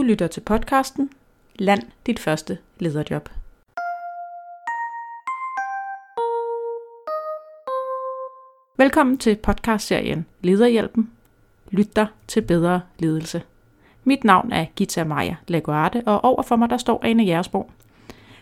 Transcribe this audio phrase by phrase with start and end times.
[0.00, 1.10] Du lytter til podcasten
[1.54, 3.28] Land dit første lederjob.
[8.76, 11.10] Velkommen til podcastserien Lederhjælpen.
[11.70, 13.42] Lyt dig til bedre ledelse.
[14.04, 17.70] Mit navn er Gita Maja Laguarte, og overfor mig der står Ane Jægersborg.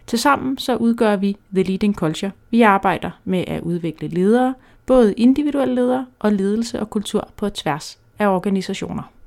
[0.06, 2.32] Tilsammen så udgør vi The Leading Culture.
[2.50, 4.54] Vi arbejder med at udvikle ledere,
[4.86, 9.17] både individuelle ledere og ledelse og kultur på tværs af organisationer.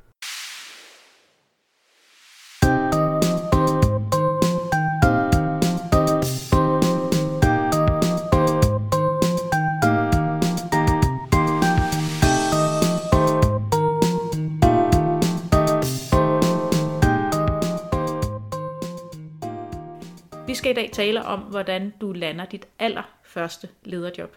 [20.71, 24.35] I dag tale om, hvordan du lander dit allerførste lederjob.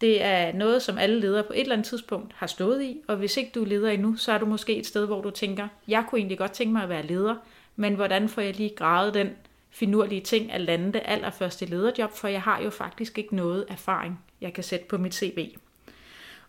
[0.00, 3.16] Det er noget, som alle ledere på et eller andet tidspunkt har stået i, og
[3.16, 5.68] hvis ikke du er leder endnu, så er du måske et sted, hvor du tænker,
[5.88, 7.36] jeg kunne egentlig godt tænke mig at være leder,
[7.76, 9.30] men hvordan får jeg lige gravet den
[9.70, 14.24] finurlige ting at lande det allerførste lederjob, for jeg har jo faktisk ikke noget erfaring,
[14.40, 15.56] jeg kan sætte på mit CV.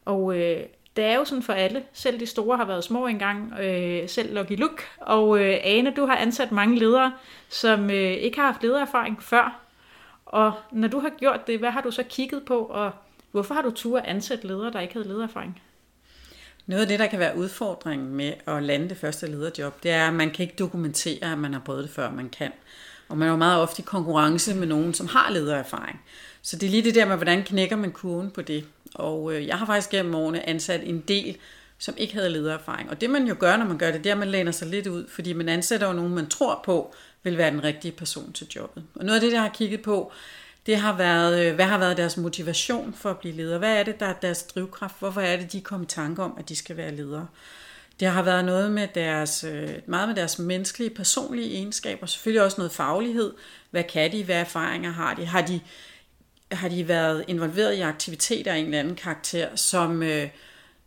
[0.05, 0.63] Og øh,
[0.95, 1.83] det er jo sådan for alle.
[1.93, 3.59] Selv de store har været små engang.
[3.59, 4.83] Øh, selv Lucky Luke.
[4.97, 7.13] Og øh, Ane, du har ansat mange ledere,
[7.49, 9.61] som øh, ikke har haft ledererfaring før.
[10.25, 12.91] Og når du har gjort det, hvad har du så kigget på, og
[13.31, 15.61] hvorfor har du tur at ansætte ledere, der ikke havde ledererfaring?
[16.65, 20.07] Noget af det, der kan være udfordringen med at lande det første lederjob, det er,
[20.07, 22.51] at man kan ikke dokumentere, at man har prøvet det før, man kan.
[23.09, 26.01] Og man er jo meget ofte i konkurrence med nogen, som har ledererfaring.
[26.41, 28.65] Så det er lige det der med, hvordan knækker man kurven på det.
[28.95, 31.37] Og øh, jeg har faktisk gennem årene ansat en del,
[31.77, 32.89] som ikke havde ledererfaring.
[32.89, 34.67] Og det man jo gør, når man gør det, det er, at man læner sig
[34.67, 38.33] lidt ud, fordi man ansætter jo nogen, man tror på, vil være den rigtige person
[38.33, 38.83] til jobbet.
[38.95, 40.11] Og noget af det, jeg har kigget på,
[40.65, 43.57] det har været, øh, hvad har været deres motivation for at blive leder?
[43.57, 44.95] Hvad er det, der er deres drivkraft?
[44.99, 47.27] Hvorfor er det, de kom i tanke om, at de skal være ledere?
[47.99, 52.57] Det har været noget med deres, øh, meget med deres menneskelige, personlige egenskaber, selvfølgelig også
[52.57, 53.33] noget faglighed.
[53.71, 54.23] Hvad kan de?
[54.23, 55.25] Hvad erfaringer har de?
[55.25, 55.59] Har de,
[56.51, 60.29] har de været involveret i aktiviteter af en eller anden karakter, som, øh,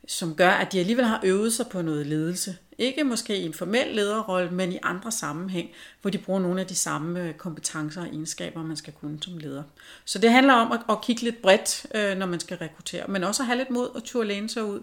[0.06, 2.56] som gør, at de alligevel har øvet sig på noget ledelse.
[2.78, 5.70] Ikke måske i en formel lederrolle, men i andre sammenhæng,
[6.02, 9.38] hvor de bruger nogle af de samme øh, kompetencer og egenskaber, man skal kunne som
[9.38, 9.62] leder.
[10.04, 13.24] Så det handler om at, at kigge lidt bredt, øh, når man skal rekruttere, men
[13.24, 14.80] også at have lidt mod og turde læne sig ud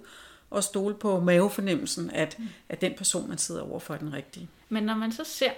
[0.49, 2.37] og stole på mavefornemmelsen, at,
[2.69, 4.49] at den person, man sidder overfor, er den rigtige.
[4.69, 5.51] Men når man så ser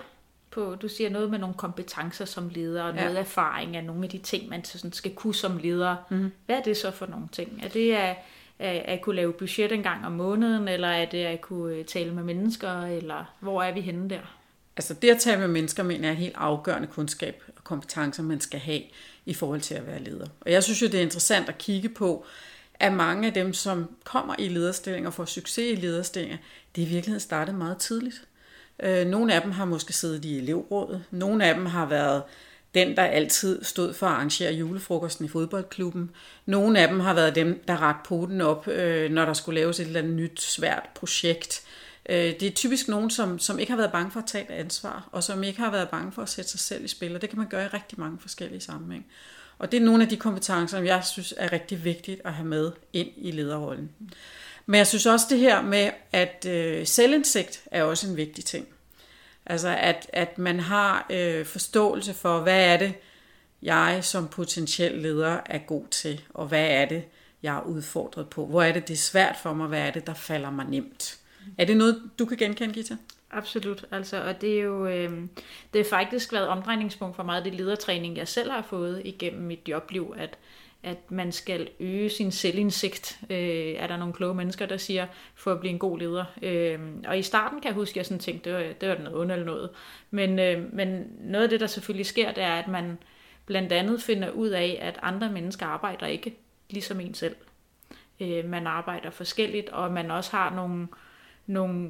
[0.57, 3.19] på, du siger noget med nogle kompetencer som leder, og noget ja.
[3.19, 5.95] erfaring af nogle af de ting, man sådan skal kunne som leder.
[6.09, 6.31] Mm.
[6.45, 7.59] Hvad er det så for nogle ting?
[7.63, 8.16] Er det at,
[8.59, 11.85] at, at kunne lave budget en gang om måneden, eller er det at kunne øh,
[11.85, 14.38] tale med mennesker, eller hvor er vi henne der?
[14.78, 18.41] Altså det at tale med mennesker, mener jeg er helt afgørende kundskab og kompetencer, man
[18.41, 18.81] skal have
[19.25, 20.28] i forhold til at være leder.
[20.41, 22.25] Og jeg synes jo, det er interessant at kigge på,
[22.79, 26.38] at mange af dem, som kommer i lederstillinger og får succes i lederstillinger,
[26.75, 28.26] det er i virkeligheden startet meget tidligt.
[28.83, 31.03] Øh, nogle af dem har måske siddet i elevrådet.
[31.11, 32.23] Nogle af dem har været
[32.73, 36.11] den, der altid stod for at arrangere julefrokosten i fodboldklubben.
[36.45, 39.79] Nogle af dem har været dem, der rakte poten op, øh, når der skulle laves
[39.79, 41.63] et eller andet nyt, svært projekt.
[42.09, 44.51] Øh, det er typisk nogen, som, som ikke har været bange for at tage et
[44.51, 47.21] ansvar, og som ikke har været bange for at sætte sig selv i spil, og
[47.21, 49.05] det kan man gøre i rigtig mange forskellige sammenhæng.
[49.59, 52.47] Og det er nogle af de kompetencer, som jeg synes er rigtig vigtigt at have
[52.47, 53.89] med ind i lederrollen.
[54.69, 58.67] Men jeg synes også det her med, at øh, selvindsigt er også en vigtig ting.
[59.45, 62.94] Altså at, at man har øh, forståelse for, hvad er det,
[63.61, 67.03] jeg som potentiel leder er god til, og hvad er det,
[67.44, 68.45] jeg er udfordret på.
[68.45, 71.17] Hvor er det, det er svært for mig, hvad er det, der falder mig nemt.
[71.57, 72.95] Er det noget, du kan genkende, Gita?
[73.31, 75.22] Absolut, altså, og det er jo øh,
[75.73, 79.41] det er faktisk været omdrejningspunkt for meget af det ledertræning, jeg selv har fået igennem
[79.41, 80.38] mit jobliv, at
[80.87, 83.37] at man skal øge sin selvindsigt, øh,
[83.77, 86.25] er der nogle kloge mennesker, der siger, for at blive en god leder.
[86.41, 88.97] Øh, og i starten kan jeg huske, at jeg sådan tænkte, det var, det var
[88.97, 89.69] noget ondt eller noget.
[90.11, 92.97] Men, øh, men noget af det, der selvfølgelig sker, det er, at man
[93.45, 96.37] blandt andet finder ud af, at andre mennesker arbejder ikke
[96.69, 97.35] ligesom en selv.
[98.19, 100.87] Øh, man arbejder forskelligt, og man også har nogle,
[101.47, 101.89] nogle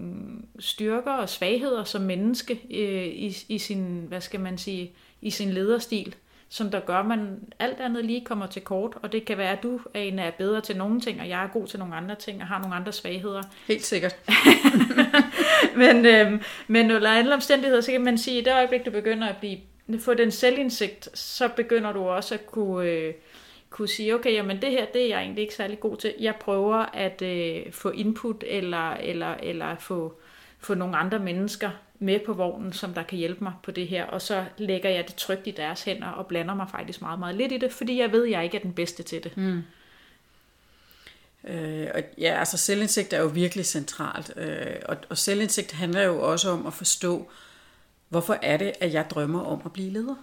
[0.60, 4.92] styrker og svagheder som menneske øh, i, i sin, hvad skal man sige,
[5.22, 6.16] i sin lederstil
[6.50, 9.52] som der gør, at man alt andet lige kommer til kort, og det kan være,
[9.52, 12.16] at du en er bedre til nogle ting, og jeg er god til nogle andre
[12.16, 13.44] ting, og har nogle andre svagheder.
[13.68, 14.16] Helt sikkert.
[15.82, 18.92] men, øhm, men under andre omstændigheder, så kan man sige, at i det øjeblik, du
[18.92, 19.58] begynder at blive,
[20.00, 23.14] få den selvindsigt, så begynder du også at kunne, øh,
[23.70, 26.14] kunne sige, okay, jamen det her, det er jeg egentlig ikke særlig god til.
[26.20, 30.14] Jeg prøver at øh, få input, eller, eller, eller få,
[30.60, 34.06] få nogle andre mennesker med på vognen, som der kan hjælpe mig på det her,
[34.06, 37.36] og så lægger jeg det trygt i deres hænder og blander mig faktisk meget, meget
[37.36, 39.38] lidt i det, fordi jeg ved, at jeg ikke er den bedste til det.
[39.38, 39.64] Mm.
[41.44, 46.22] Øh, og ja, altså selvindsigt er jo virkelig centralt, øh, og, og selvindsigt handler jo
[46.22, 47.30] også om at forstå,
[48.10, 50.16] hvorfor er det, at jeg drømmer om at blive leder?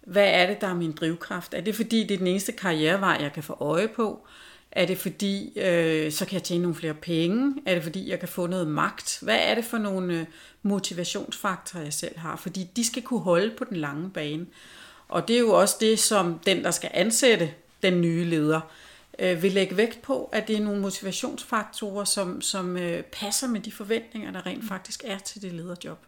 [0.00, 1.54] Hvad er det, der er min drivkraft?
[1.54, 4.26] Er det fordi, det er den eneste karrierevej, jeg kan få øje på?
[4.74, 7.54] Er det fordi, øh, så kan jeg tjene nogle flere penge?
[7.66, 9.18] Er det fordi, jeg kan få noget magt?
[9.22, 10.26] Hvad er det for nogle øh,
[10.62, 12.36] motivationsfaktorer, jeg selv har?
[12.36, 14.46] Fordi de skal kunne holde på den lange bane.
[15.08, 17.50] Og det er jo også det, som den, der skal ansætte
[17.82, 18.60] den nye leder,
[19.18, 23.60] øh, vil lægge vægt på, at det er nogle motivationsfaktorer, som, som øh, passer med
[23.60, 25.98] de forventninger, der rent faktisk er til det lederjob.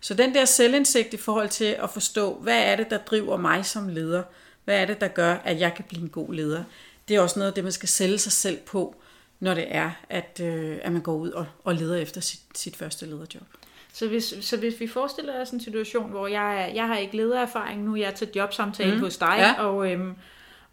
[0.00, 3.66] Så den der selvindsigt i forhold til at forstå, hvad er det, der driver mig
[3.66, 4.22] som leder?
[4.64, 6.64] Hvad er det, der gør, at jeg kan blive en god leder?
[7.08, 8.94] Det er også noget af det, man skal sælge sig selv på,
[9.40, 12.76] når det er, at, øh, at man går ud og, og leder efter sit, sit
[12.76, 13.46] første lederjob.
[13.92, 17.84] Så hvis, så hvis vi forestiller os en situation, hvor jeg, jeg har ikke ledererfaring,
[17.84, 19.00] nu er jeg til jobsamtale mm.
[19.00, 19.62] hos dig, ja.
[19.64, 20.14] og, øhm,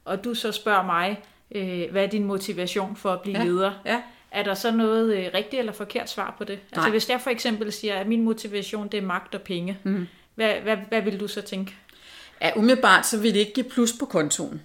[0.06, 3.44] og du så spørger mig, øh, hvad er din motivation for at blive ja.
[3.44, 3.72] leder?
[3.86, 4.02] Ja.
[4.32, 6.54] Er der så noget øh, rigtigt eller forkert svar på det?
[6.54, 6.80] Altså, Nej.
[6.86, 10.08] Altså hvis jeg for eksempel siger, at min motivation det er magt og penge, mm.
[10.36, 11.76] hvad, hvad, hvad vil du så tænke?
[12.42, 14.62] Ja, umiddelbart så vil det ikke give plus på kontoen.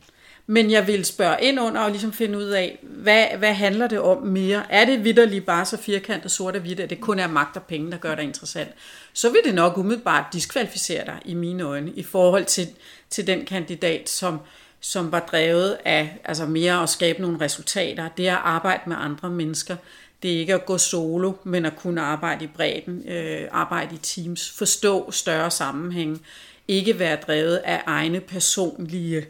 [0.51, 4.01] Men jeg vil spørge ind under og ligesom finde ud af, hvad, hvad handler det
[4.01, 4.73] om mere?
[4.73, 7.63] Er det vidderligt bare så firkantet sort og hvidt, at det kun er magt og
[7.63, 8.71] penge, der gør det interessant?
[9.13, 12.69] Så vil det nok umiddelbart diskvalificere dig i mine øjne i forhold til,
[13.11, 14.39] til den kandidat, som,
[14.81, 18.09] som var drevet af altså mere at skabe nogle resultater.
[18.09, 19.77] Det er at arbejde med andre mennesker.
[20.23, 23.99] Det er ikke at gå solo, men at kunne arbejde i bredden, øh, arbejde i
[23.99, 26.23] teams, forstå større sammenhæng,
[26.69, 29.27] ikke være drevet af egne personlige øh,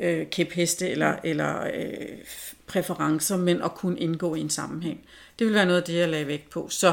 [0.00, 2.18] Øh, kæpheste eller, eller øh,
[2.66, 5.00] præferencer, men at kunne indgå i en sammenhæng.
[5.38, 6.68] Det vil være noget af det, jeg lagde vægt på.
[6.68, 6.92] Så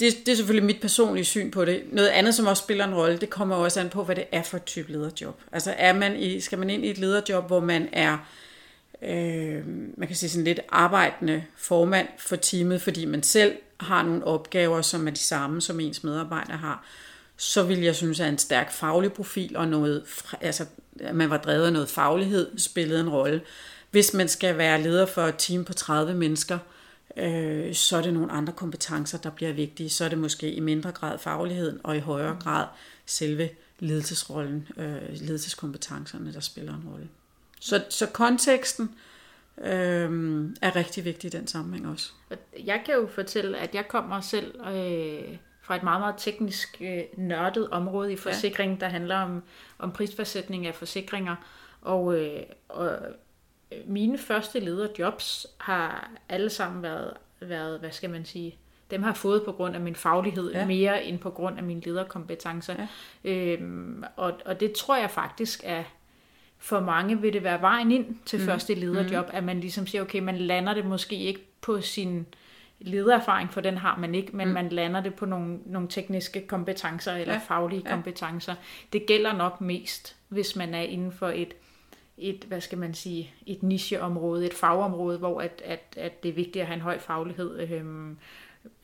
[0.00, 1.82] det, det er selvfølgelig mit personlige syn på det.
[1.92, 4.42] Noget andet, som også spiller en rolle, det kommer også an på, hvad det er
[4.42, 5.40] for et type lederjob.
[5.52, 8.18] Altså er man i, skal man ind i et lederjob, hvor man er
[9.02, 9.66] øh,
[9.96, 14.82] man kan sige sådan lidt arbejdende formand for teamet, fordi man selv har nogle opgaver,
[14.82, 16.84] som er de samme, som ens medarbejdere har,
[17.42, 20.04] så vil jeg synes, at en stærk faglig profil og noget,
[20.40, 20.66] altså
[21.00, 23.42] at man var drevet af noget faglighed, spillede en rolle.
[23.90, 26.58] Hvis man skal være leder for et team på 30 mennesker,
[27.16, 29.90] øh, så er det nogle andre kompetencer, der bliver vigtige.
[29.90, 32.66] Så er det måske i mindre grad fagligheden, og i højere grad
[33.06, 37.08] selve ledelsesrollen, øh, ledelseskompetencerne, der spiller en rolle.
[37.60, 38.90] Så, så konteksten
[39.58, 42.10] øh, er rigtig vigtig i den sammenhæng også.
[42.64, 47.02] Jeg kan jo fortælle, at jeg kommer selv øh, fra et meget, meget teknisk øh,
[47.16, 48.78] nørdet område i forsikring, ja.
[48.84, 49.42] der handler om,
[49.78, 51.36] om prisforsætning af forsikringer.
[51.82, 52.98] Og, øh, og
[53.86, 58.56] mine første lederjobs har alle sammen været, været, hvad skal man sige,
[58.90, 60.66] dem har jeg fået på grund af min faglighed, ja.
[60.66, 62.74] mere end på grund af mine lederkompetencer.
[63.24, 63.30] Ja.
[63.30, 65.84] Øhm, og, og det tror jeg faktisk er,
[66.58, 68.44] for mange vil det være vejen ind til mm.
[68.44, 69.36] første lederjob, mm.
[69.36, 72.26] at man ligesom siger, okay, man lander det måske ikke på sin
[72.84, 74.54] ledererfaring, for den har man ikke, men mm.
[74.54, 77.40] man lander det på nogle, nogle tekniske kompetencer eller ja.
[77.48, 77.90] faglige ja.
[77.90, 78.54] kompetencer.
[78.92, 81.54] Det gælder nok mest, hvis man er inden for et
[82.18, 86.32] et, hvad skal man sige, et nicheområde, et fagområde, hvor at, at, at det er
[86.32, 87.70] vigtigt at have en høj faglighed.
[87.70, 88.18] Øhm,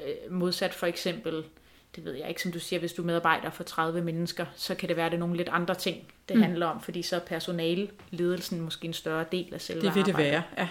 [0.01, 1.45] øh, modsat for eksempel,
[1.97, 4.75] det ved jeg ikke, som du siger, hvis du er medarbejder for 30 mennesker, så
[4.75, 6.43] kan det være, at det er nogle lidt andre ting, det mm.
[6.43, 10.17] handler om, fordi så er personaleledelsen måske en større del af selve Det vil arbejdet.
[10.17, 10.69] det være, ja.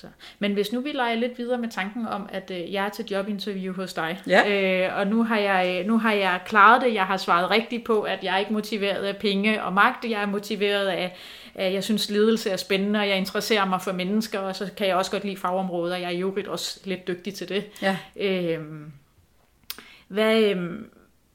[0.00, 0.06] Så.
[0.38, 3.04] Men hvis nu vi leger lidt videre med tanken om, at øh, jeg er til
[3.10, 4.86] jobinterview hos dig, ja.
[4.88, 8.02] øh, og nu har, jeg, nu har jeg klaret det, jeg har svaret rigtigt på,
[8.02, 11.16] at jeg er ikke motiveret af penge og magt, jeg er motiveret af,
[11.54, 14.86] at jeg synes ledelse er spændende, og jeg interesserer mig for mennesker, og så kan
[14.86, 17.64] jeg også godt lide fagområder, jeg er jo også lidt dygtig til det.
[17.82, 17.96] Ja.
[18.16, 18.60] Øh,
[20.08, 20.56] hvad, øh,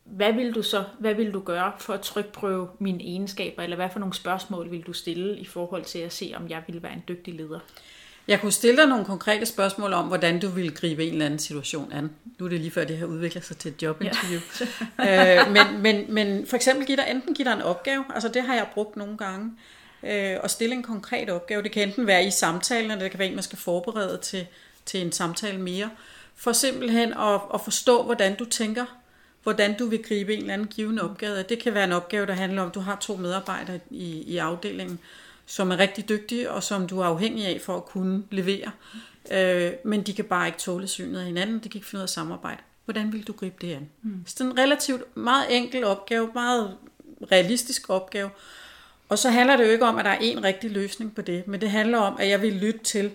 [0.03, 3.89] hvad vil du så, hvad vil du gøre for at trykprøve mine egenskaber, eller hvad
[3.89, 6.93] for nogle spørgsmål vil du stille i forhold til at se, om jeg vil være
[6.93, 7.59] en dygtig leder?
[8.27, 11.39] Jeg kunne stille dig nogle konkrete spørgsmål om, hvordan du ville gribe en eller anden
[11.39, 12.11] situation an.
[12.39, 14.39] Nu er det lige før, det her udvikler sig til et jobinterview.
[14.99, 15.41] Ja.
[15.45, 18.41] øh, men, men, men for eksempel give dig, enten give dig en opgave, altså det
[18.41, 19.51] har jeg brugt nogle gange,
[20.03, 21.63] øh, og stille en konkret opgave.
[21.63, 24.47] Det kan enten være i samtalen, eller det kan være en, man skal forberede til,
[24.85, 25.89] til en samtale mere.
[26.35, 28.85] For simpelthen at, at forstå, hvordan du tænker,
[29.43, 31.43] hvordan du vil gribe en eller anden given opgave.
[31.43, 34.37] Det kan være en opgave, der handler om, at du har to medarbejdere i, i
[34.37, 34.99] afdelingen,
[35.45, 38.71] som er rigtig dygtige, og som du er afhængig af for at kunne levere.
[39.31, 42.01] Øh, men de kan bare ikke tåle synet af hinanden, de kan ikke finde ud
[42.01, 42.61] af at samarbejde.
[42.85, 43.89] Hvordan vil du gribe det an?
[44.01, 44.23] Mm.
[44.25, 46.77] Så det er en relativt meget enkel opgave, meget
[47.31, 48.29] realistisk opgave.
[49.09, 51.47] Og så handler det jo ikke om, at der er en rigtig løsning på det,
[51.47, 53.11] men det handler om, at jeg vil lytte til,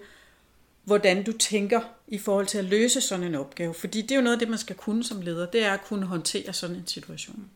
[0.85, 3.75] hvordan du tænker i forhold til at løse sådan en opgave.
[3.75, 5.85] Fordi det er jo noget af det, man skal kunne som leder, det er at
[5.85, 7.51] kunne håndtere sådan en situation.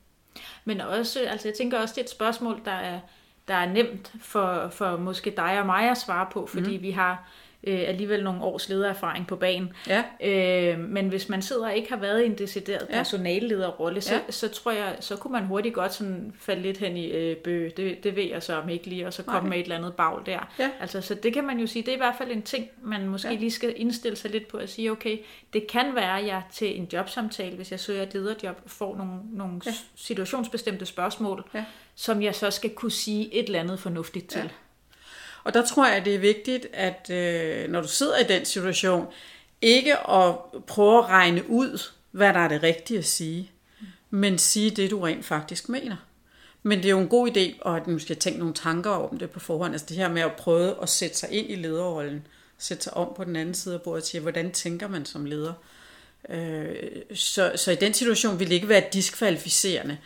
[0.64, 3.00] Men også, altså jeg tænker også, det er et spørgsmål, der er
[3.48, 6.82] der er nemt for, for måske dig og mig at svare på, fordi mm.
[6.82, 7.28] vi har
[7.64, 9.72] øh, alligevel nogle års ledererfaring på banen.
[9.88, 10.02] Ja.
[10.24, 12.94] Øh, men hvis man sidder og ikke har været i en decideret Ja.
[12.96, 14.20] personallederrolle, så, Ja.
[14.30, 17.68] så tror jeg, så kunne man hurtigt godt sådan falde lidt hen i øh, bø,
[17.76, 19.48] det, det ved jeg så om ikke lige, og så komme Nej.
[19.48, 20.52] med et eller andet bagl der.
[20.58, 20.70] Ja.
[20.80, 23.06] Altså, så det kan man jo sige, det er i hvert fald en ting, man
[23.08, 23.34] måske Ja.
[23.34, 25.18] lige skal indstille sig lidt på at sige, okay,
[25.52, 29.12] det kan være, at jeg til en jobsamtale, hvis jeg søger et lederjob, får nogle,
[29.32, 29.70] nogle Ja.
[29.70, 29.76] ja.
[29.94, 31.64] situationsbestemte spørgsmål, Ja.
[31.94, 34.40] som jeg så skal kunne sige et eller andet fornuftigt til.
[34.40, 34.48] Ja.
[35.44, 39.06] Og der tror jeg, det er vigtigt, at øh, når du sidder i den situation,
[39.62, 40.34] ikke at
[40.66, 43.50] prøve at regne ud, hvad der er det rigtige at sige,
[44.10, 45.96] men sige det, du rent faktisk mener.
[46.62, 49.18] Men det er jo en god idé, og at man skal tænke nogle tanker om
[49.18, 49.72] det på forhånd.
[49.72, 52.26] Altså det her med at prøve at sætte sig ind i lederrollen,
[52.58, 55.24] sætte sig om på den anden side af bordet og sige, hvordan tænker man som
[55.24, 55.52] leder?
[56.28, 56.74] Øh,
[57.14, 59.98] så, så i den situation ville det ikke være diskvalificerende,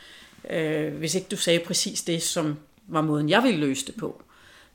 [0.51, 4.23] øh, hvis ikke du sagde præcis det, som var måden, jeg ville løse det på.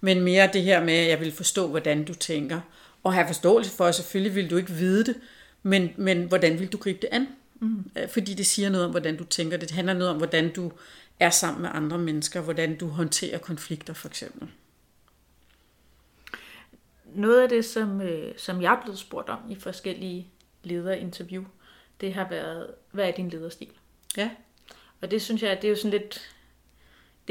[0.01, 2.62] Men mere det her med, at jeg vil forstå, hvordan du tænker.
[3.03, 5.15] Og have forståelse for, at selvfølgelig vil du ikke vide det,
[5.63, 7.27] men, men hvordan vil du gribe det an?
[7.60, 7.91] Mm.
[8.10, 9.58] Fordi det siger noget om, hvordan du tænker.
[9.58, 10.72] Det handler noget om, hvordan du
[11.20, 14.48] er sammen med andre mennesker, hvordan du håndterer konflikter for eksempel.
[17.15, 20.27] Noget af det, som, øh, som jeg er blevet spurgt om i forskellige
[20.63, 21.43] lederinterview,
[22.01, 23.70] det har været, hvad er din lederstil?
[24.17, 24.29] Ja,
[25.01, 26.31] Og det synes jeg, det er jo sådan lidt...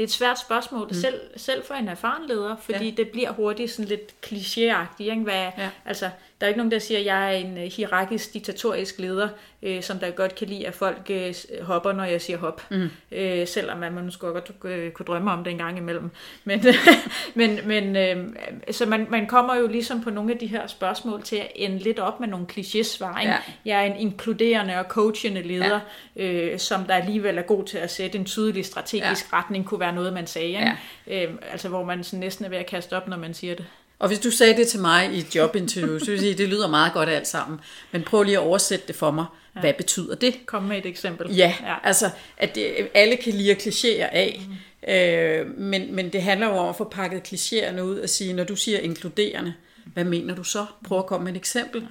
[0.01, 0.93] Det er et svært spørgsmål, mm.
[0.93, 2.93] selv, selv for en erfaren leder, fordi Ja.
[2.97, 5.03] det bliver hurtigt sådan lidt klichéagtigt.
[5.11, 5.21] Ikke?
[5.21, 5.69] Hvad, Ja.
[5.85, 6.09] Altså,
[6.41, 9.29] der er ikke nogen, der siger, at jeg er en uh, hierarkisk, diktatorisk leder,
[9.63, 12.61] øh, som der godt kan lide, at folk øh, hopper, når jeg siger hop.
[12.71, 12.89] Mm.
[13.11, 16.09] Øh, selvom at man måske godt øh, kunne drømme om det en gang imellem.
[16.43, 16.65] Men,
[17.35, 18.27] men, men øh,
[18.71, 21.77] så man, man kommer jo ligesom på nogle af de her spørgsmål til at ende
[21.77, 23.21] lidt op med nogle kliché-svar.
[23.23, 23.37] Ja.
[23.65, 25.79] Jeg er en inkluderende og coachende leder,
[26.15, 26.23] ja.
[26.23, 29.37] øh, som der alligevel er god til at sætte en tydelig strategisk ja.
[29.37, 30.47] retning, kunne være noget, man sagde.
[30.47, 30.71] Ikke?
[31.07, 31.25] Ja.
[31.25, 33.65] Øh, altså, hvor man sådan næsten er ved at kaste op, når man siger det.
[33.99, 36.49] Og hvis du sagde det til mig i et jobinterview, så vil jeg sige, det
[36.49, 37.59] lyder meget godt alt sammen.
[37.91, 39.25] Men prøv lige at oversætte det for mig.
[39.53, 40.45] Hvad betyder det?
[40.45, 41.35] Kom med et eksempel.
[41.35, 41.75] Ja, ja.
[41.83, 44.93] altså at det, alle kan lide klichéer af, mm.
[44.93, 48.43] øh, men, men det handler jo om at få pakket klichéerne ud og sige, når
[48.43, 49.53] du siger inkluderende,
[49.85, 50.65] hvad mener du så?
[50.87, 51.87] Prøv at komme med et eksempel,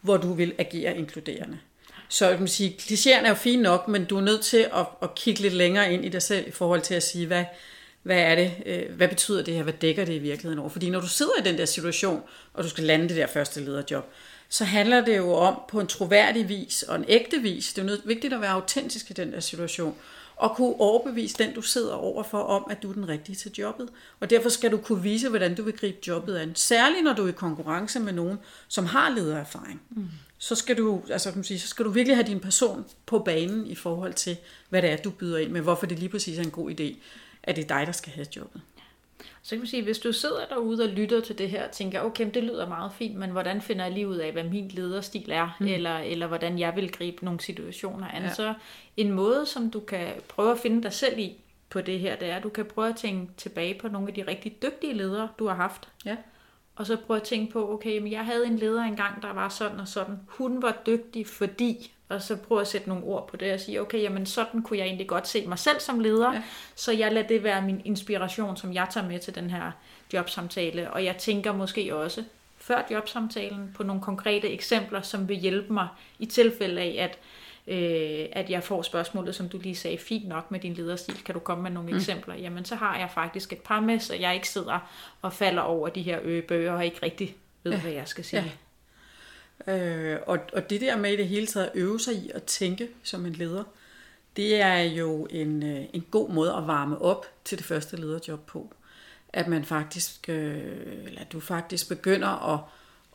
[0.00, 1.58] hvor du vil agere inkluderende.
[2.12, 4.86] Så jeg kan sige, klichéerne er jo fine nok, men du er nødt til at,
[5.02, 7.44] at kigge lidt længere ind i dig selv i forhold til at sige, hvad,
[8.02, 10.68] hvad er det, øh, hvad betyder det her, hvad dækker det i virkeligheden over?
[10.68, 12.22] Fordi når du sidder i den der situation,
[12.54, 14.04] og du skal lande det der første lederjob,
[14.48, 17.72] så handler det jo om på en troværdig vis og en ægte vis.
[17.72, 19.94] Det er jo vigtigt at være autentisk i den der situation.
[20.36, 23.88] Og kunne overbevise den, du sidder overfor, om, at du er den rigtige til jobbet.
[24.20, 26.54] Og derfor skal du kunne vise, hvordan du vil gribe jobbet an.
[26.54, 28.38] Særligt når du er i konkurrence med nogen,
[28.68, 29.82] som har ledererfaring.
[29.90, 30.04] Mm.
[30.42, 33.18] Så, skal du, altså, kan man sige, så skal du virkelig have din person på
[33.18, 34.36] banen i forhold til,
[34.68, 35.60] hvad det er, du byder ind med.
[35.60, 36.96] Hvorfor det lige præcis er en god idé,
[37.42, 38.62] at det er dig, der skal have jobbet.
[39.42, 42.00] Så kan man sige, hvis du sidder derude og lytter til det her og tænker,
[42.00, 45.30] okay, det lyder meget fint, men hvordan finder jeg lige ud af, hvad min lederstil
[45.30, 45.66] er, mm.
[45.66, 48.22] eller, eller hvordan jeg vil gribe nogle situationer an.
[48.22, 48.34] Ja.
[48.34, 48.54] Så
[48.96, 51.36] en måde, som du kan prøve at finde dig selv i
[51.70, 54.14] på det her, det er, at du kan prøve at tænke tilbage på nogle af
[54.14, 55.88] de rigtig dygtige ledere, du har haft.
[56.04, 56.16] Ja.
[56.76, 59.48] Og så prøve at tænke på, okay, men jeg havde en leder engang, der var
[59.48, 60.20] sådan og sådan.
[60.26, 61.92] Hun var dygtig, fordi...
[62.08, 64.78] Og så prøve at sætte nogle ord på det og sige, okay, jamen sådan kunne
[64.78, 66.32] jeg egentlig godt se mig selv som leder.
[66.32, 66.42] Ja.
[66.74, 69.70] Så jeg lader det være min inspiration, som jeg tager med til den her
[70.12, 70.90] jobsamtale.
[70.90, 72.24] Og jeg tænker måske også,
[72.58, 75.88] før jobsamtalen, på nogle konkrete eksempler, som vil hjælpe mig
[76.18, 77.18] i tilfælde af, at
[77.66, 81.34] øh, at jeg får spørgsmålet, som du lige sagde, fint nok med din lederstil, kan
[81.34, 81.96] du komme med nogle mm.
[81.96, 82.34] eksempler?
[82.34, 84.78] Jamen, så har jeg faktisk et par med, så jeg ikke sidder
[85.22, 87.80] og falder over de her øgebøger og ikke rigtig ved, ja.
[87.80, 88.42] hvad jeg skal sige.
[88.42, 88.50] Ja.
[89.66, 92.42] Øh, og, og det der med i det hele taget at øve sig i at
[92.42, 93.64] tænke som en leder,
[94.36, 98.46] det er jo en, øh, en god måde at varme op til det første lederjob
[98.46, 98.74] på.
[99.32, 100.62] At man faktisk, øh,
[101.06, 102.60] eller du faktisk begynder at,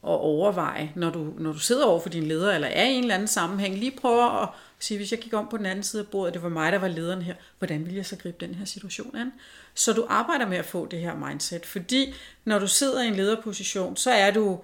[0.04, 3.02] at overveje, når du, når du sidder over for din leder, eller er i en
[3.02, 4.50] eller anden sammenhæng, lige prøver at
[4.80, 6.80] sige, hvis jeg gik om på den anden side af bordet, det var mig, der
[6.80, 9.34] var lederen her, hvordan vil jeg så gribe den her situation an?
[9.74, 12.14] Så du arbejder med at få det her mindset, fordi
[12.46, 14.60] når du sidder i en lederposition, så er du,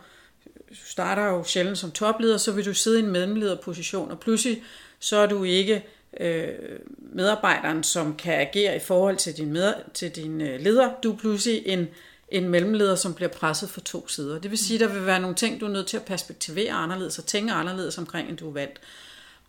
[0.70, 4.64] du starter jo sjældent som topleder, så vil du sidde i en mellemlederposition, og pludselig
[5.00, 5.86] så er du ikke
[6.20, 6.48] øh,
[7.14, 10.90] medarbejderen, som kan agere i forhold til din, med, til din øh, leder.
[11.04, 11.88] Du er pludselig en,
[12.34, 14.40] en mellemleder, som bliver presset fra to sider.
[14.40, 17.20] Det vil sige, der vil være nogle ting, du er nødt til at perspektivere anderledes
[17.20, 18.82] og tænke anderledes omkring, end du er vant.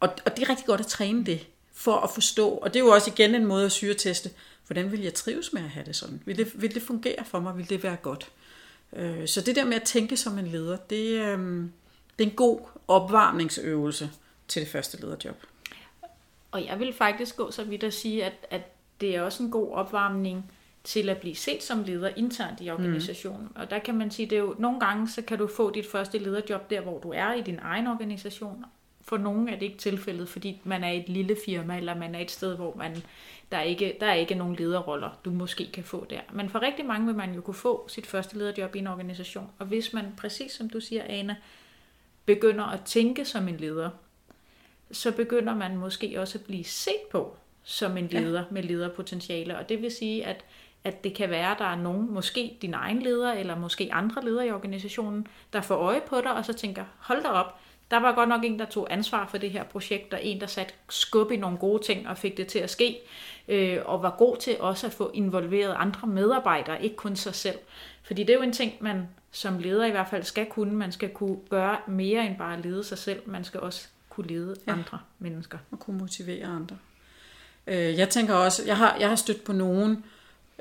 [0.01, 2.49] Og, og det er rigtig godt at træne det, for at forstå.
[2.49, 4.31] Og det er jo også igen en måde at syreteste,
[4.67, 6.23] hvordan vil jeg trives med at have det sådan?
[6.25, 7.57] Vil det, vil det fungere for mig?
[7.57, 8.31] Vil det være godt?
[8.93, 11.39] Øh, Så det der med at tænke som en leder, det, øh,
[12.19, 14.11] det er en god opvarmningsøvelse
[14.49, 15.37] til det første lederjob.
[16.51, 18.61] Og jeg vil faktisk gå så vidt at sige, at, at
[19.01, 20.51] det er også en god opvarmning
[20.85, 23.47] til at blive set som leder internt i organisationen.
[23.47, 23.61] Mm.
[23.61, 25.87] Og der kan man sige, det er jo nogle gange, så kan du få dit
[25.87, 28.65] første lederjob der, hvor du er i din egen organisation.
[29.03, 32.19] For nogle er det ikke tilfældet, fordi man er et lille firma, eller man er
[32.19, 33.03] et sted, hvor man,
[33.51, 36.21] der, er ikke, der er ikke nogen lederroller, du måske kan få der.
[36.33, 39.51] Men for rigtig mange vil man jo kunne få sit første lederjob i en organisation.
[39.59, 41.37] Og hvis man, præcis som du siger, Ana,
[42.27, 43.91] begynder at tænke som en leder,
[44.93, 48.47] så begynder man måske også at blive set på som en leder ja.
[48.51, 49.59] med lederpotentiale.
[49.59, 50.45] Og det vil sige, at,
[50.85, 54.25] at det kan være, at der er nogen, måske din egen leder, eller måske andre
[54.25, 57.59] ledere i organisationen, der får øje på dig, og så tænker, hold da op,
[57.91, 60.47] der var godt nok en, der tog ansvar for det her projekt, og en, der
[60.47, 62.99] satte skub i nogle gode ting og fik det til at ske,
[63.49, 67.59] øh, og var god til også at få involveret andre medarbejdere, ikke kun sig selv.
[68.03, 70.73] Fordi det er jo en ting, man som leder i hvert fald skal kunne.
[70.73, 73.21] Man skal kunne gøre mere end bare at lede sig selv.
[73.27, 74.73] Man skal også kunne lede ja.
[74.73, 75.59] andre mennesker.
[75.71, 76.77] Og kunne motivere andre.
[77.67, 80.05] Øh, jeg tænker også, jeg har, jeg har stødt på nogen,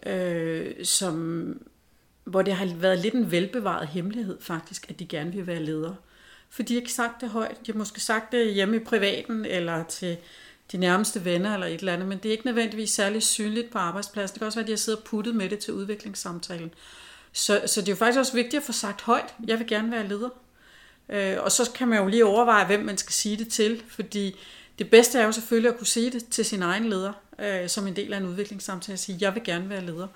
[0.05, 1.67] øh, som,
[2.23, 5.95] hvor det har været lidt en velbevaret hemmelighed faktisk, at de gerne vil være ledere.
[6.49, 7.57] For de har ikke sagt det højt.
[7.65, 10.17] De har måske sagt det hjemme i privaten, eller til
[10.71, 13.77] de nærmeste venner, eller et eller andet, men det er ikke nødvendigvis særlig synligt på
[13.77, 14.33] arbejdspladsen.
[14.33, 16.73] Det kan også være, at de har siddet og puttet med det til udviklingssamtalen.
[17.31, 19.91] Så, så det er jo faktisk også vigtigt at få sagt højt, jeg vil gerne
[19.91, 20.29] være leder.
[21.09, 24.35] Øh, og så kan man jo lige overveje, hvem man skal sige det til, fordi
[24.79, 27.87] det bedste er jo selvfølgelig at kunne sige det til sin egen leder, øh, som
[27.87, 30.07] en del af en udviklingssamtale, at sige, jeg vil gerne være leder.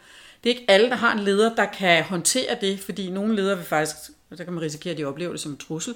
[0.44, 3.58] Det er ikke alle, der har en leder, der kan håndtere det, fordi nogle ledere
[3.58, 3.96] vil faktisk,
[4.38, 5.96] der kan man risikere, at de oplever det som en trussel.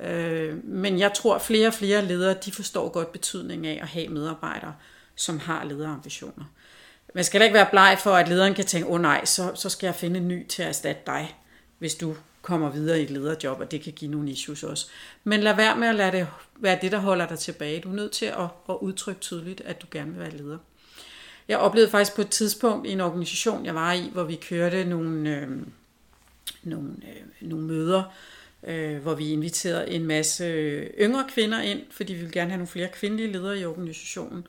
[0.00, 3.88] Øh, men jeg tror, at flere og flere ledere, de forstår godt betydningen af at
[3.88, 4.74] have medarbejdere,
[5.14, 6.44] som har lederambitioner.
[7.14, 9.68] Man skal ikke være bleg for, at lederen kan tænke, åh oh, nej, så, så
[9.68, 11.36] skal jeg finde en ny til at erstatte dig,
[11.78, 14.86] hvis du kommer videre i et lederjob, og det kan give nogle issues også.
[15.24, 17.80] Men lad være med at lade det være det, der holder dig tilbage.
[17.80, 20.58] Du er nødt til at, at udtrykke tydeligt, at du gerne vil være leder.
[21.48, 24.84] Jeg oplevede faktisk på et tidspunkt i en organisation, jeg var i, hvor vi kørte
[24.84, 25.48] nogle, øh,
[26.62, 28.02] nogle, øh, nogle møder,
[28.62, 30.44] øh, hvor vi inviterede en masse
[31.00, 34.46] yngre kvinder ind, fordi vi ville gerne have nogle flere kvindelige ledere i organisationen.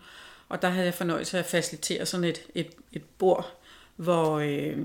[0.49, 3.61] Og der havde jeg fornøjelse af at facilitere sådan et, et, et bord,
[3.95, 4.39] hvor...
[4.39, 4.77] Øh,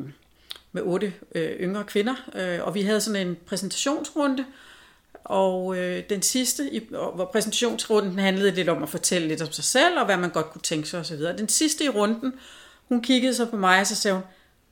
[0.77, 4.45] med otte øh, yngre kvinder, øh, og vi havde sådan en præsentationsrunde,
[5.25, 9.65] og øh, den sidste, i, hvor præsentationsrunden handlede lidt om at fortælle lidt om sig
[9.65, 11.19] selv, og hvad man godt kunne tænke sig osv.
[11.19, 12.33] Den sidste i runden,
[12.89, 14.25] hun kiggede så på mig, og så sagde hun,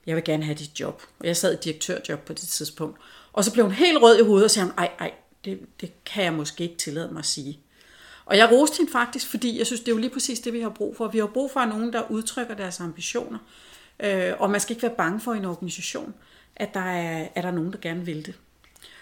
[0.06, 1.02] jeg vil gerne have dit job.
[1.18, 2.98] Og jeg sad i direktørjob på det tidspunkt.
[3.32, 5.12] Og så blev hun helt rød i hovedet og sagde, ej, ej,
[5.44, 7.58] det, det kan jeg måske ikke tillade mig at sige.
[8.26, 10.60] Og jeg roste hende faktisk, fordi jeg synes, det er jo lige præcis det, vi
[10.60, 11.08] har brug for.
[11.08, 13.38] Vi har brug for nogen, der udtrykker deres ambitioner.
[14.00, 16.14] Øh, og man skal ikke være bange for i en organisation,
[16.57, 18.35] at der er, er der nogen, der gerne vil det.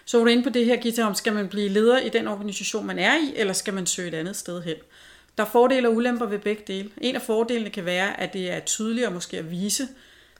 [0.04, 2.28] Så er du inde på det her, Gita, om skal man blive leder i den
[2.28, 4.76] organisation, man er i, eller skal man søge et andet sted hen?
[5.38, 6.90] Der er fordele og ulemper ved begge dele.
[7.00, 9.88] En af fordelene kan være, at det er tydeligt måske at vise,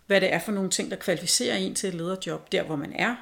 [0.07, 2.93] hvad det er for nogle ting, der kvalificerer en til et lederjob, der hvor man
[2.93, 3.15] er.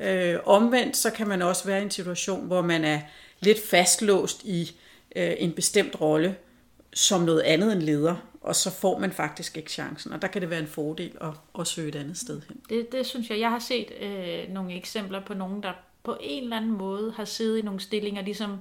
[0.00, 3.00] Øh, omvendt så kan man også være i en situation, hvor man er
[3.40, 4.76] lidt fastlåst i
[5.16, 6.36] øh, en bestemt rolle
[6.94, 10.42] som noget andet end leder og så får man faktisk ikke chancen, og der kan
[10.42, 12.60] det være en fordel at, at søge et andet sted hen.
[12.68, 13.40] Det, det synes jeg.
[13.40, 15.72] Jeg har set øh, nogle eksempler på nogen, der
[16.02, 18.58] på en eller anden måde har siddet i nogle stillinger, ligesom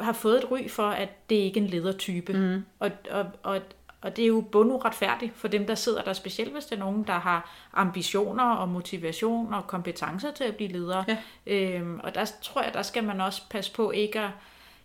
[0.00, 2.32] har fået et ry for, at det ikke er en ledertype.
[2.32, 2.64] Mm.
[2.78, 3.60] Og, og, og,
[4.00, 7.04] og det er jo bunduretfærdigt for dem, der sidder der, specielt hvis det er nogen,
[7.04, 11.04] der har ambitioner og motivation og kompetencer til at blive ledere.
[11.08, 11.16] Ja.
[11.46, 14.30] Øhm, og der tror jeg, der skal man også passe på ikke at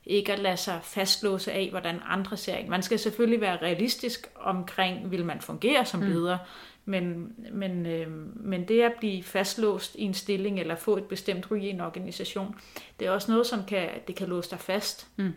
[0.05, 2.69] ikke at lade sig fastlåse af, hvordan andre ser en.
[2.69, 6.05] Man skal selvfølgelig være realistisk omkring, vil man fungere som mm.
[6.05, 6.91] leder, mm.
[6.91, 11.51] men, men, øh, men det at blive fastlåst i en stilling eller få et bestemt
[11.51, 12.55] ry i en organisation,
[12.99, 15.07] det er også noget, som kan, det kan låse dig fast.
[15.15, 15.33] Mm.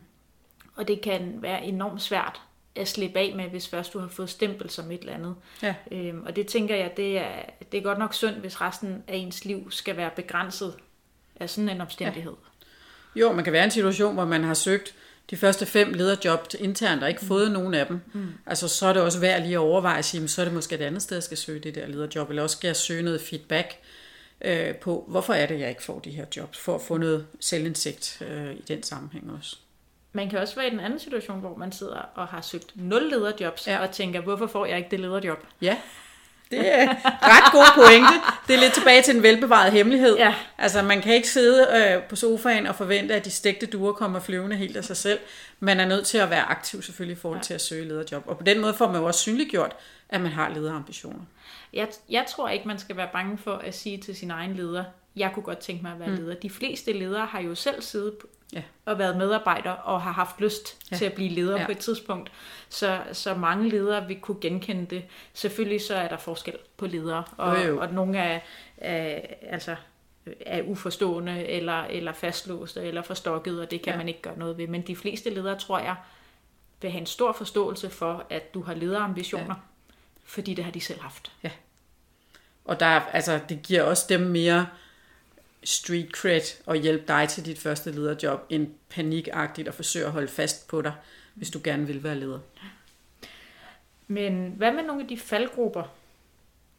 [0.76, 2.40] Og det kan være enormt svært
[2.74, 5.34] at slippe af med, hvis først du har fået stempel som et eller andet.
[5.62, 5.74] Ja.
[5.90, 9.16] Øhm, og det tænker jeg, det er, det er godt nok synd, hvis resten af
[9.16, 10.74] ens liv skal være begrænset
[11.40, 12.32] af sådan en omstændighed.
[12.32, 12.55] Ja.
[13.16, 14.94] Jo, man kan være i en situation, hvor man har søgt
[15.30, 17.28] de første fem lederjob internt og ikke mm.
[17.28, 18.00] fået nogen af dem.
[18.12, 18.28] Mm.
[18.46, 20.74] Altså så er det også værd lige at overveje at sige, så er det måske
[20.74, 23.20] et andet sted, jeg skal søge det der lederjob, eller også skal jeg søge noget
[23.20, 23.76] feedback
[24.40, 27.26] øh, på, hvorfor er det, jeg ikke får de her jobs, for at få noget
[27.40, 29.56] selvindsigt øh, i den sammenhæng også.
[30.12, 33.10] Man kan også være i en anden situation, hvor man sidder og har søgt nul
[33.10, 33.78] lederjobs, ja.
[33.78, 35.38] og tænker, hvorfor får jeg ikke det lederjob?
[35.62, 35.76] Ja,
[36.50, 38.14] det er ret god pointe.
[38.48, 40.16] Det er lidt tilbage til en velbevaret hemmelighed.
[40.16, 40.34] Ja.
[40.58, 44.20] Altså, man kan ikke sidde øh, på sofaen og forvente, at de stegte duer kommer
[44.20, 45.18] flyvende helt af sig selv.
[45.60, 47.44] Man er nødt til at være aktiv selvfølgelig i forhold ja.
[47.44, 48.22] til at søge lederjob.
[48.26, 49.76] Og på den måde får man jo også synliggjort,
[50.08, 51.20] at man har lederambitioner.
[51.72, 54.84] Jeg, jeg tror ikke, man skal være bange for at sige til sin egen leder,
[55.16, 56.14] jeg kunne godt tænke mig at være Mm.
[56.16, 56.34] leder.
[56.34, 58.14] De fleste ledere har jo selv siddet
[58.52, 58.62] Ja.
[58.84, 60.96] og været medarbejder og har haft lyst Ja.
[60.96, 61.66] til at blive leder Ja.
[61.66, 62.32] på et tidspunkt.
[62.68, 65.04] Så, så mange ledere vil kunne genkende det.
[65.34, 67.80] Selvfølgelig så er der forskel på ledere, og, Jo, jo.
[67.80, 68.40] og nogle er,
[68.76, 69.76] er, altså,
[70.40, 73.92] er uforstående, eller, eller fastlåste, eller forstokket, og det kan Ja.
[73.92, 73.98] ja.
[73.98, 74.66] man ikke gøre noget ved.
[74.66, 75.94] Men de fleste ledere, tror jeg,
[76.82, 79.92] vil have en stor forståelse for, at du har lederambitioner, ja.
[80.24, 81.32] fordi det har de selv haft.
[82.64, 84.66] Og der, er- altså, det giver også dem mere
[85.66, 90.28] street cred at hjælpe dig til dit første lederjob, end panikagtigt at forsøge at holde
[90.28, 90.92] fast på dig,
[91.34, 92.38] hvis du gerne vil være leder.
[94.08, 95.94] Men hvad med nogle af de faldgrupper,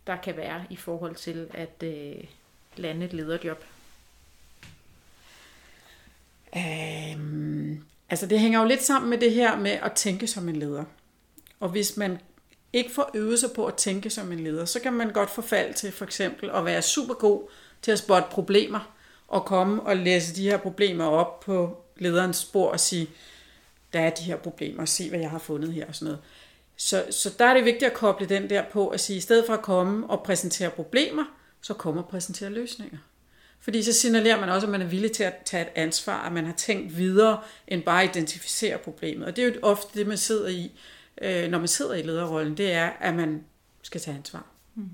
[0.08, 2.24] der kan være i forhold til at øh,
[2.76, 3.64] lande et lederjob?
[6.56, 10.56] Øhm, altså det hænger jo lidt sammen med det her med at tænke som en
[10.56, 10.84] leder.
[11.60, 12.20] Og hvis man
[12.74, 15.74] ikke får øvet sig på at tænke som en leder, så kan man godt forfalde
[15.74, 17.50] til for eksempel at være super god
[17.82, 22.72] til at spotte problemer, og komme og læse de her problemer op på lederens spor
[22.72, 23.10] og sige,
[23.94, 26.20] der er de her problemer, og se hvad jeg har fundet her og sådan noget.
[26.78, 29.46] Så, så der er det vigtigt at koble den der på at sige, i stedet
[29.46, 31.24] for at komme og præsentere problemer,
[31.62, 32.98] så kommer og præsentere løsninger.
[33.60, 36.32] Fordi så signalerer man også, at man er villig til at tage et ansvar, at
[36.32, 39.28] man har tænkt videre end bare at identificere problemet.
[39.28, 40.72] Og det er jo ofte det, man sidder i,
[41.22, 43.44] øh, når man sidder i lederrollen, det er, at man
[43.82, 44.46] skal tage ansvar.
[44.76, 44.90] Mm.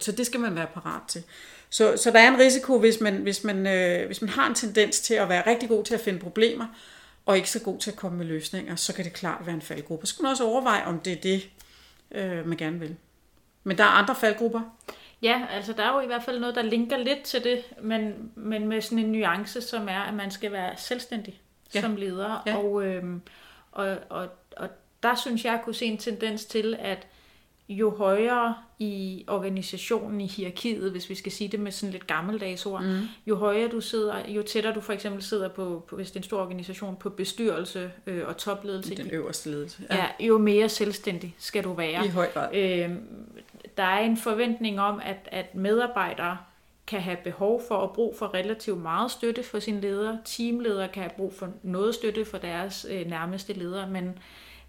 [0.00, 1.22] Så det skal man være parat til.
[1.70, 4.54] Så, så der er en risiko, hvis man, hvis, man, øh, hvis man har en
[4.54, 6.66] tendens til at være rigtig god til at finde problemer,
[7.26, 9.62] og ikke så god til at komme med løsninger, så kan det klart være en
[9.62, 10.06] faldgruppe.
[10.06, 11.48] Så skal man også overveje, om det er det,
[12.10, 12.96] øh, man gerne vil.
[13.64, 14.60] Men der er andre faldgrupper.
[15.22, 18.30] Ja, altså der er jo i hvert fald noget, der linker lidt til det, men,
[18.34, 21.40] men med sådan en nuance, som er, at man skal være selvstændig
[21.74, 21.80] Ja.
[21.80, 22.42] som leder.
[22.46, 22.56] Ja.
[22.56, 23.02] Og, og,
[23.72, 24.28] og, og
[25.02, 27.06] der synes jeg, jeg kunne se en tendens til, at
[27.68, 32.66] jo højere i organisationen, i hierarkiet, hvis vi skal sige det med sådan lidt gammeldags
[32.66, 33.00] ord, mm.
[33.26, 36.20] jo højere du sidder, jo tættere du for eksempel sidder på, på hvis det er
[36.20, 39.82] en stor organisation, på bestyrelse øh, og topledelse, Den øverste ledelse.
[39.90, 42.06] ja, jo mere selvstændig skal du være.
[42.06, 42.54] I høj grad.
[42.54, 42.90] Øh,
[43.76, 46.36] der er en forventning om, at, at medarbejdere
[46.86, 50.18] kan have behov for og brug for relativt meget støtte for sine ledere.
[50.24, 54.18] Teamledere kan have brug for noget støtte for deres øh, nærmeste ledere, men,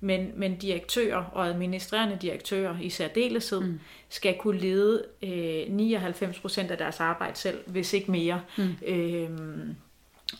[0.03, 3.79] men, men direktører og administrerende direktører i særdeleshed mm.
[4.09, 8.41] skal kunne lede øh, 99% af deres arbejde selv, hvis ikke mere.
[8.57, 8.75] Mm.
[8.87, 9.29] Øh,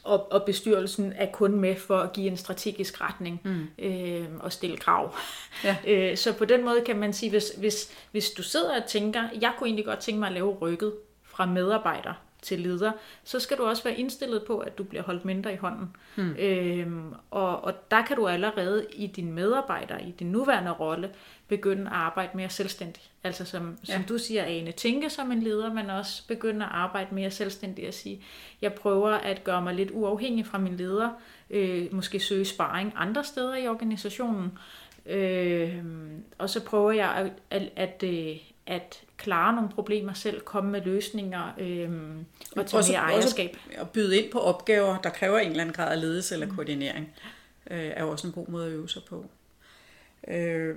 [0.04, 3.68] og, og bestyrelsen er kun med for at give en strategisk retning mm.
[3.80, 5.16] øh, og stille krav.
[5.64, 5.78] Ja.
[5.88, 9.24] Øh, så på den måde kan man sige, hvis, hvis, hvis du sidder og tænker,
[9.42, 12.92] jeg kunne egentlig godt tænke mig at lave rykket fra medarbejder til leder,
[13.24, 15.96] så skal du også være indstillet på, at du bliver holdt mindre i hånden.
[16.16, 16.36] Mm.
[16.40, 21.10] Øhm, og, og der kan du allerede i din medarbejder, i din nuværende rolle,
[21.48, 23.10] begynde at arbejde mere selvstændigt.
[23.24, 23.94] Altså som, ja.
[23.94, 27.88] som du siger, Ane, tænke som en leder, men også begynde at arbejde mere selvstændigt
[27.88, 28.22] og sige,
[28.62, 31.10] jeg prøver at gøre mig lidt uafhængig fra min leder,
[31.50, 34.58] øh, måske søge sparring andre steder i organisationen,
[35.06, 35.84] øh,
[36.38, 40.82] og så prøver jeg at, at, at, øh, at klare nogle problemer selv, komme med
[40.82, 41.90] løsninger øh,
[42.56, 43.58] og tage Også- mere også- ejerskab.
[43.72, 47.14] At byde ind på opgaver, der kræver en eller anden grad af ledelse eller koordinering,
[47.72, 49.26] øh, er også en god måde at øve sig på.
[50.28, 50.76] Øh,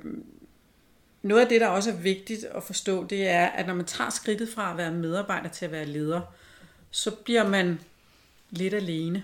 [1.23, 4.11] noget af det, der også er vigtigt at forstå, det er, at når man tager
[4.11, 6.21] skridtet fra at være medarbejder til at være leder,
[6.91, 7.81] så bliver man
[8.51, 9.23] lidt alene.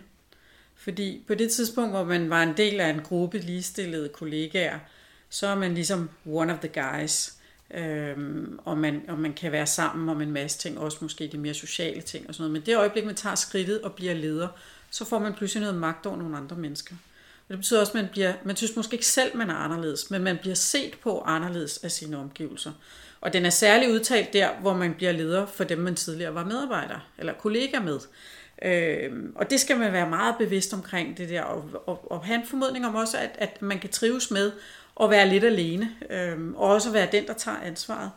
[0.77, 4.79] Fordi på det tidspunkt, hvor man var en del af en gruppe ligestillede kollegaer,
[5.31, 7.33] så er man ligesom one of the guys.
[7.75, 11.39] Øhm, og, man, og man kan være sammen om en masse ting, også måske de
[11.39, 12.53] mere sociale ting og sådan noget.
[12.53, 14.49] Men det øjeblik, man tager skridtet og bliver leder,
[14.91, 16.95] så får man pludselig noget magt over nogle andre mennesker.
[17.49, 20.11] Og det betyder også, at man, bliver, man synes måske ikke selv, man er anderledes,
[20.11, 22.73] men man bliver set på anderledes af sine omgivelser.
[23.21, 26.45] Og den er særligt udtalt der, hvor man bliver leder for dem, man tidligere var
[26.45, 27.99] medarbejder eller kollega med.
[28.65, 32.41] Øhm, og det skal man være meget bevidst omkring det der, og, og, og have
[32.41, 34.53] en formodning om også, at, at man kan trives med
[35.01, 38.11] at være lidt alene, øhm, og også være den, der tager ansvaret.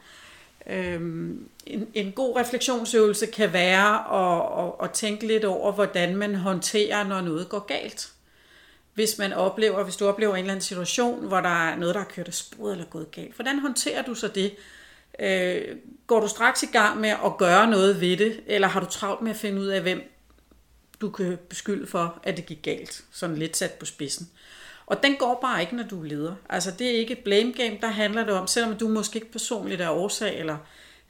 [0.68, 6.36] Øhm, en, en god refleksionsøvelse kan være at, at, at tænke lidt over, hvordan man
[6.36, 8.12] håndterer, når noget går galt.
[8.94, 12.02] Hvis man oplever, hvis du oplever en eller anden situation, hvor der er noget, der
[12.02, 14.56] har kørt af sporet eller gået galt, hvordan håndterer du så det?
[15.20, 18.86] Øh, går du straks i gang med at gøre noget ved det, eller har du
[18.86, 20.02] travlt med at finde ud af, hvem
[21.02, 23.04] du kan beskylde for, at det gik galt?
[23.12, 24.30] Sådan lidt sat på spidsen.
[24.88, 26.36] Og den går bare ikke, når du er leder.
[26.50, 29.32] Altså det er ikke et blame game, der handler det om, selvom du måske ikke
[29.32, 30.58] personligt er årsag eller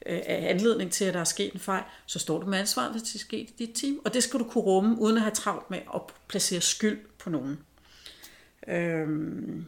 [0.06, 2.92] øh, er anledning til, at der er sket en fejl, så står du med ansvaret,
[2.92, 4.00] hvis det er sket i dit team.
[4.06, 7.30] Og det skal du kunne rumme, uden at have travlt med at placere skyld på
[7.30, 7.60] nogen.
[8.68, 9.66] Øhm,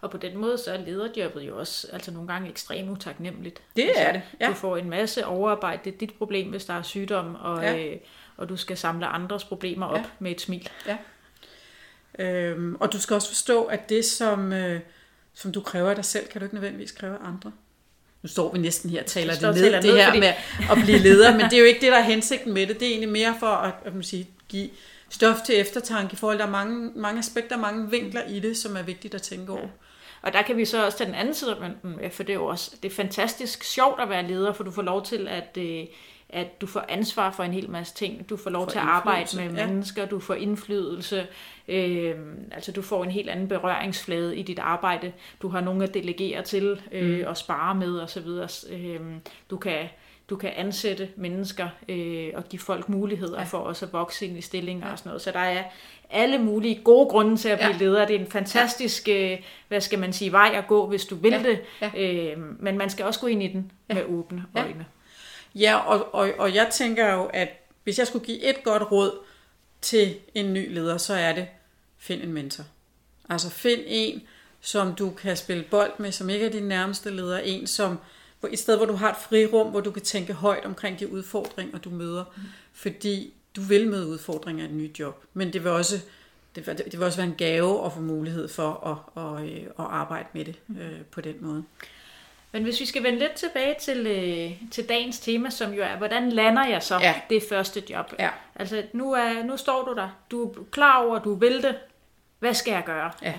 [0.00, 3.62] Og på den måde så er lederjobbet jo også altså nogle gange ekstremt utaknemmeligt.
[3.76, 4.48] Det altså, er det, ja.
[4.48, 5.80] Du får en masse overarbejde.
[5.84, 7.78] Det er dit problem, hvis der er sygdom, og, Ja.
[7.86, 7.96] øh,
[8.36, 10.04] og du skal samle andres problemer op Ja.
[10.18, 10.68] med et smil.
[10.86, 10.96] Ja.
[12.20, 14.80] Øhm, og du skal også forstå, at det, som, øh,
[15.34, 17.52] som du kræver af dig selv, kan du ikke nødvendigvis kræve af andre.
[18.22, 20.32] Nu står vi næsten her og taler det ned, taler det her fordi- med
[20.70, 22.80] at blive leder, men det er jo ikke det, der er hensigten med det.
[22.80, 24.70] Det er egentlig mere for at, at man sige, give
[25.10, 28.56] stof til eftertanke i forhold til, der er mange, mange aspekter, mange vinkler i det,
[28.56, 29.68] som er vigtigt at tænke over.
[30.22, 32.32] Og der kan vi så også tage den anden side af mønten med, for det
[32.32, 35.28] er jo også det er fantastisk sjovt at være leder, for du får lov til
[35.28, 35.84] at, øh,
[36.32, 38.30] at du får ansvar for en hel masse ting.
[38.30, 39.66] Du får lov Får til at arbejde med ja.
[39.66, 41.26] mennesker, du får indflydelse,
[41.68, 42.14] øh,
[42.52, 45.12] altså du får en helt anden berøringsflade i dit arbejde.
[45.42, 47.24] Du har nogen at delegere til øh, Mm.
[47.26, 48.28] og spare med osv.
[48.72, 49.00] Øh,
[49.50, 49.88] du kan
[50.30, 53.44] du kan ansætte mennesker øh, og give folk muligheder ja.
[53.44, 54.92] For også at vokse ind i stillinger ja.
[54.92, 55.22] og sådan noget.
[55.22, 55.62] Så der er
[56.10, 57.78] alle mulige gode grunde til at blive ja.
[57.78, 58.06] Leder.
[58.06, 59.38] Det er en fantastisk, øh,
[59.68, 61.42] hvad skal man sige, vej at gå, hvis du vil Ja.
[61.42, 61.60] det.
[61.80, 61.90] Ja.
[62.32, 63.94] Øh, men man skal også gå ind i den ja.
[63.94, 64.68] med åbne øjne.
[64.78, 64.84] Ja,
[65.86, 67.48] og, og, og jeg tænker jo, at
[67.84, 69.18] hvis jeg skulle give et godt råd
[69.80, 71.48] til en ny leder, så er det,
[71.98, 72.64] find en mentor.
[73.28, 74.22] Altså find en,
[74.60, 77.38] som du kan spille bold med, som ikke er din nærmeste leder.
[77.38, 77.98] En, som
[78.52, 81.78] et sted, hvor du har et frirum, hvor du kan tænke højt omkring de udfordringer,
[81.78, 82.24] du møder.
[82.36, 82.42] Mm.
[82.72, 85.24] Fordi du vil møde udfordringer i et nyt job.
[85.34, 86.00] Men det vil også,
[86.54, 89.62] det vil, det vil også være en gave at få mulighed for at, at, øh,
[89.62, 91.64] at arbejde med det øh, på den måde.
[92.52, 95.96] Men hvis vi skal vende lidt tilbage til, øh, til dagens tema, som jo er,
[95.96, 97.20] hvordan lander jeg så Ja.
[97.30, 98.14] det første job?
[98.18, 98.30] Ja.
[98.54, 100.08] Altså, nu, er, nu står du der.
[100.30, 101.78] Du er klar over, du vil det.
[102.38, 103.10] Hvad skal jeg gøre?
[103.22, 103.34] Ja.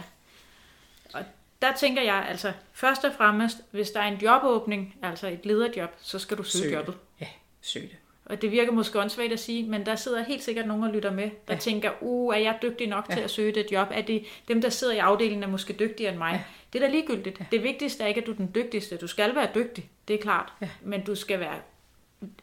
[1.13, 1.21] Og
[1.61, 5.89] der tænker jeg, altså, først og fremmest, hvis der er en jobåbning, altså et lederjob,
[6.01, 6.75] så skal du søge Søg det.
[6.77, 6.95] jobbet.
[7.21, 7.27] Ja,
[7.61, 7.97] søg det.
[8.31, 11.11] Og det virker måske åndssvagt at sige, men der sidder helt sikkert nogen og lytter
[11.11, 11.59] med, der ja.
[11.59, 13.15] Tænker, uh, er jeg dygtig nok ja.
[13.15, 13.87] Til at søge det job?
[13.91, 16.31] Er det dem, der sidder i afdelingen, er måske dygtigere end mig?
[16.31, 16.43] Ja.
[16.73, 17.39] Det er da ligegyldigt.
[17.39, 17.45] Ja.
[17.51, 18.97] Det vigtigste er ikke, at du er den dygtigste.
[18.97, 20.53] Du skal være dygtig, det er klart.
[20.61, 20.69] Ja.
[20.81, 21.59] Men du skal være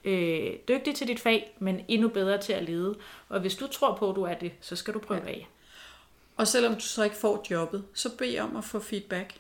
[0.05, 2.97] øh, dygtig til dit fag, men endnu bedre til at lede.
[3.29, 5.29] Og hvis du tror på, at du er det, så skal du prøve ja.
[5.29, 5.49] af.
[6.37, 9.35] Og selvom du så ikke får jobbet, så bed om at få feedback.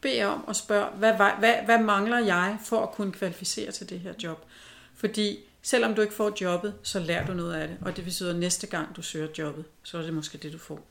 [0.00, 3.88] Bed om at spørge, hvad, hvad, hvad, hvad mangler jeg for at kunne kvalificere til
[3.88, 4.44] det her job?
[4.94, 7.76] Fordi selvom du ikke får jobbet, så lærer du noget af det.
[7.80, 10.58] Og det betyder, at næste gang du søger jobbet, så er det måske det, du
[10.58, 10.86] får.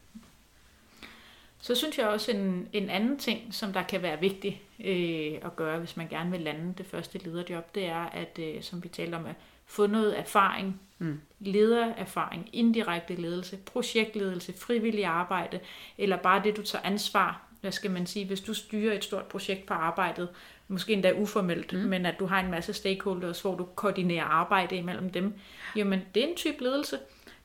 [1.62, 5.56] Så synes jeg også en, en anden ting, som der kan være vigtig øh, at
[5.56, 8.88] gøre, hvis man gerne vil lande det første lederjob, det er, at øh, som vi
[8.88, 11.20] talte om, at få noget erfaring, Mm.
[11.40, 15.60] ledererfaring, indirekte ledelse, projektledelse, frivillig arbejde,
[15.98, 17.42] eller bare det, du tager ansvar.
[17.62, 20.30] Hvad skal man sige, hvis du styrer et stort projekt på arbejdet,
[20.70, 21.80] måske endda uformelt, mm.
[21.80, 25.34] men at du har en masse stakeholders, hvor du koordinerer arbejde imellem dem,
[25.76, 27.00] jamen det er en type ledelse.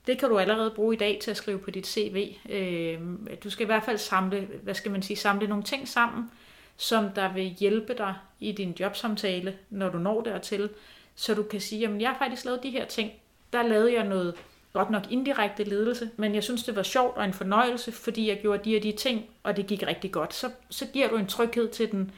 [0.07, 2.37] Det kan du allerede bruge i dag til at skrive på dit CV.
[2.51, 2.99] Øh,
[3.45, 6.31] du skal i hvert fald samle, hvad skal man sige, samle nogle ting sammen,
[6.77, 10.71] som der vil hjælpe dig i din jobsamtale, når du når dertil,
[11.15, 13.11] så du kan sige, jamen jeg har faktisk lavet de her ting.
[13.53, 14.35] Der lavede jeg noget
[14.73, 18.41] godt nok indirekte ledelse, men jeg synes, det var sjovt og en fornøjelse, fordi jeg
[18.41, 20.35] gjorde de og de ting, og det gik rigtig godt.
[20.35, 22.11] Så, så giver du en tryghed til den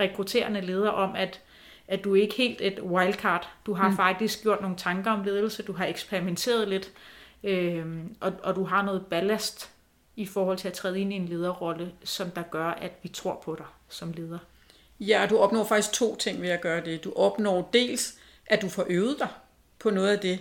[0.00, 1.40] rekrutterende leder om, at,
[1.88, 3.48] at du ikke helt et wildcard.
[3.66, 3.96] Du har mm.
[3.96, 6.92] faktisk gjort nogle tanker om ledelse, du har eksperimenteret lidt,
[7.44, 7.86] øh,
[8.20, 9.70] og, og du har noget ballast
[10.16, 13.42] i forhold til at træde ind i en lederrolle, som der gør, at vi tror
[13.44, 14.38] på dig som leder.
[15.00, 17.04] Ja, du opnår faktisk to ting ved at gøre det.
[17.04, 18.14] Du opnår dels,
[18.46, 19.28] at du får øvet dig
[19.78, 20.40] på noget af det,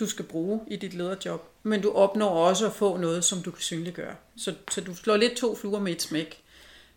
[0.00, 3.50] du skal bruge i dit lederjob, men du opnår også at få noget, som du
[3.50, 4.14] kan synliggøre.
[4.36, 6.42] Så, så du slår lidt to fluer med et smæk.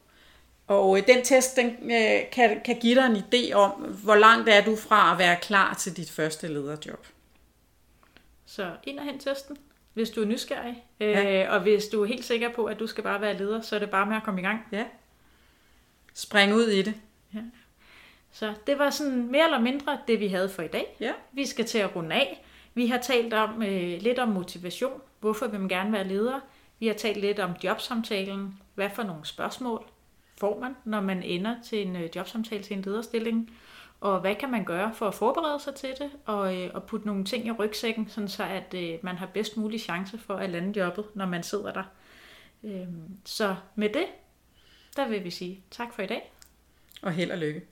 [0.67, 4.49] Og øh, den test, den øh, kan, kan give dig en idé om, hvor langt
[4.49, 7.07] er du fra at være klar til dit første lederjob.
[8.47, 9.57] Så ind og hen testen,
[9.99, 10.85] hvis du er nysgerrig.
[11.01, 11.45] Ja.
[11.45, 13.77] Øh, og hvis du er helt sikker på, at du skal bare være leder, så
[13.77, 14.61] er det bare med at komme i gang.
[14.73, 14.85] Ja.
[16.15, 16.95] Spring ud i det.
[18.31, 20.97] Så det var sådan mere eller mindre det, vi havde for i dag.
[21.01, 21.13] Ja.
[21.33, 22.45] Vi skal til at runde af.
[22.75, 25.01] Vi har talt om øh, lidt om motivation.
[25.21, 26.41] Hvorfor vil man gerne være leder?
[26.79, 28.59] Vi har talt lidt om jobsamtalen.
[28.75, 29.85] Hvad for nogle spørgsmål
[30.41, 33.51] får man, når man ender til en øh, jobsamtale til en lederstilling?
[34.01, 37.07] Og hvad kan man gøre for at forberede sig til det, og, øh, og putte
[37.07, 40.51] nogle ting i rygsækken, sådan så at øh, man har bedst mulig chance for at
[40.51, 41.85] lande jobbet, når man sidder der.
[42.65, 42.89] Øh,
[43.25, 44.07] så med det,
[44.97, 46.33] der vil vi sige tak for i dag.
[47.03, 47.63] Og held og lykke.